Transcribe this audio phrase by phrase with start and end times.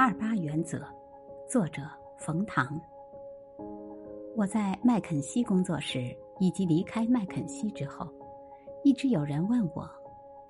[0.00, 0.86] 二八原则，
[1.48, 1.82] 作者
[2.16, 2.80] 冯唐。
[4.36, 8.08] 我在麦肯锡工作时，以及离开麦肯锡之后，
[8.84, 9.90] 一直有人问我：“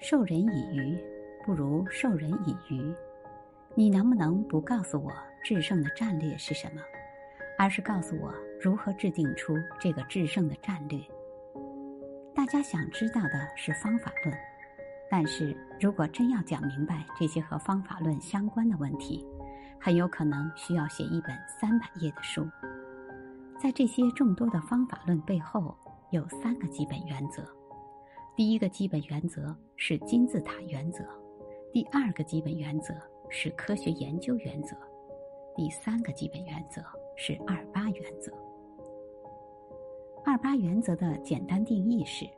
[0.01, 1.03] 授人以鱼，
[1.47, 2.95] 不如授人以渔。”
[3.75, 5.11] 你能不能不告诉我
[5.43, 6.83] 制胜的战略是什么，
[7.59, 11.01] 而是告诉我如何制定出这个制胜的战略？
[12.35, 14.37] 大家想知道的是方法论，
[15.11, 19.27] 但是如果真要讲明白这些和方法论相关的问题，
[19.81, 22.47] 很有可能需要写一本三百页的书。
[23.61, 25.75] 在这些众多的方法论背后，
[26.11, 27.43] 有三个基本原则。
[28.37, 31.05] 第一个基本原则是金字塔原则，
[31.73, 32.95] 第二个基本原则
[33.29, 34.77] 是科学研究原则，
[35.57, 36.81] 第三个基本原则
[37.17, 38.33] 是二八原则。
[40.25, 42.29] 二八原则的简单定义是：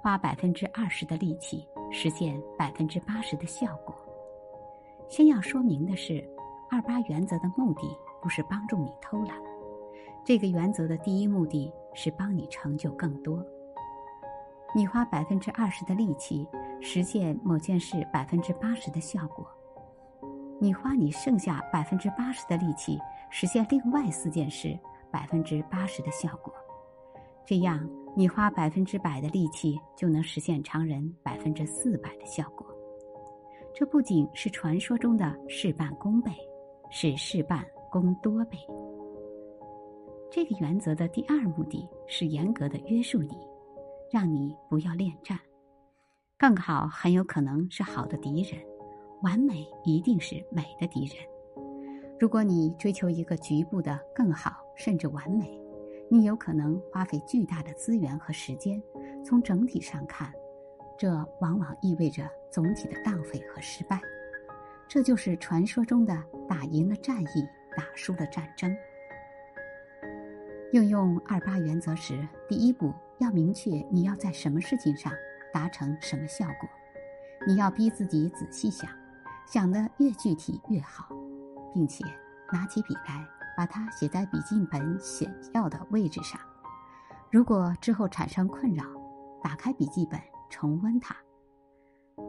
[0.00, 3.94] 花百分之二十的力气，实现百分之八十的效果。
[5.08, 6.26] 先要说明的是。
[6.68, 9.36] 二八原则的目的不是帮助你偷懒，
[10.24, 13.44] 这个原则的第一目的是帮你成就更多。
[14.74, 16.46] 你花百分之二十的力气
[16.80, 19.46] 实现某件事百分之八十的效果，
[20.60, 22.98] 你花你剩下百分之八十的力气
[23.30, 24.76] 实现另外四件事
[25.10, 26.52] 百分之八十的效果，
[27.46, 32.66] 这样你花百分之百的力气就能实现常人百分之四百的效果。
[33.72, 36.32] 这不仅是传说中的事半功倍。
[36.98, 38.56] 是事半功多倍。
[40.30, 43.36] 这个原则的第二目的是严格的约束你，
[44.10, 45.38] 让你不要恋战。
[46.38, 48.58] 更好，很有可能是好的敌人。
[49.20, 51.16] 完美一定是美的敌人。
[52.18, 55.60] 如果你追求一个局部的更好，甚至完美，
[56.10, 58.82] 你有可能花费巨大的资源和时间。
[59.22, 60.32] 从整体上看，
[60.96, 64.00] 这往往意味着总体的浪费和失败。
[64.88, 66.14] 这就是传说中的
[66.48, 68.74] 打赢了战役，打输了战争。
[70.72, 75.12] 应用二八原则时，第一步要明确你要在什么事情上
[75.52, 76.68] 达成什么效果。
[77.46, 78.90] 你要逼自己仔细想，
[79.46, 81.08] 想的越具体越好，
[81.72, 82.04] 并且
[82.52, 86.40] 拿起笔来把它写在笔记本显要的位置上。
[87.30, 88.84] 如果之后产生困扰，
[89.42, 90.20] 打开笔记本
[90.50, 91.16] 重温它。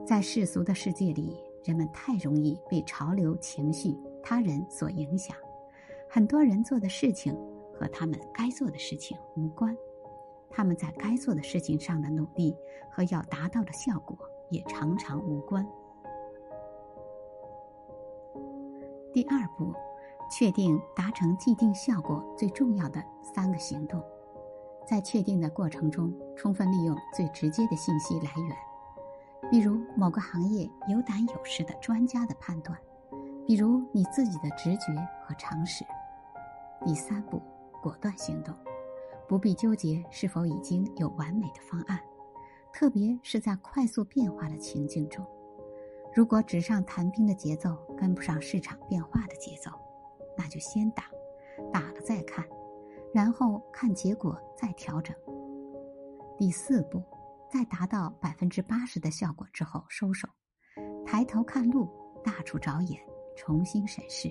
[0.06, 1.38] 在世俗的世界里。
[1.64, 3.94] 人们太容易被潮流、情绪、
[4.30, 5.38] 他人所影响，
[6.10, 7.34] 很多人做的事情
[7.74, 9.74] 和他们该做的事情无关，
[10.50, 12.54] 他们在该做的事情上的努力
[12.92, 14.18] 和要达到的效果
[14.50, 15.66] 也常常无关。
[19.14, 19.74] 第二步，
[20.30, 23.02] 确定达成既定效果最重要的
[23.34, 24.04] 三个行动，
[24.86, 29.50] 在确定的过程中，充分利用最直接的信息来源。
[29.50, 32.78] 比如某个行业有胆有识的专家的判断，
[33.48, 34.94] 比如你自己的直觉
[35.24, 35.86] 和常识。
[36.86, 37.42] 第三步，
[37.82, 38.54] 果断行动，
[39.26, 41.98] 不必纠结是否已经有完美的方案，
[42.74, 45.26] 特别是在快速变化的情境中。
[46.14, 49.72] 如果纸上谈兵的节奏跟不上市场变化的节奏，
[50.38, 51.06] 那就先打，
[51.72, 52.46] 打了再看，
[53.14, 55.16] 然后看结果再调整。
[56.38, 57.02] 第四步。
[57.50, 60.28] 在达到百分之八十的效果之后收手，
[61.06, 61.88] 抬头看路，
[62.22, 63.00] 大处着眼，
[63.38, 64.30] 重新审视，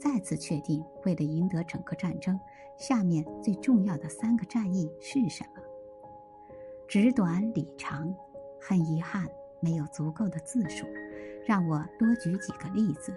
[0.00, 2.40] 再次确定为了赢得整个战争，
[2.76, 5.62] 下面最重要的三个战役是什么？
[6.88, 8.12] 纸短理长，
[8.58, 9.28] 很遗憾
[9.60, 10.86] 没有足够的字数，
[11.46, 13.14] 让我多举几个例子。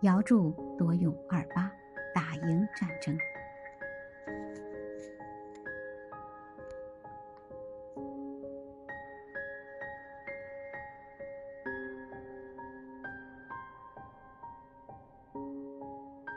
[0.00, 1.70] 姚柱多用二八，
[2.14, 3.16] 打赢战争。